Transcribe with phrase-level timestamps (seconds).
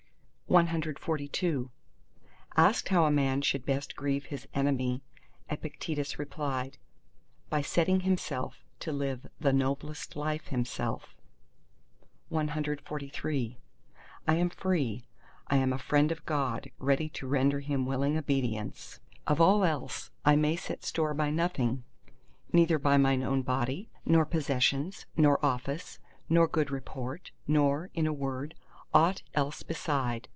[0.51, 1.69] CXLIII
[2.57, 5.01] Asked how a man should best grieve his enemy,
[5.49, 6.77] Epictetus replied,
[7.49, 11.15] "By setting himself to live the noblest life himself."
[12.29, 13.55] CXLIV
[14.27, 15.05] I am free,
[15.47, 18.99] I am a friend of God, ready to render Him willing obedience.
[19.25, 25.05] Of all else I may set store by nothing—neither by mine own body, nor possessions,
[25.15, 28.53] nor office, nor good report, nor, in a word,
[28.93, 30.27] aught else beside.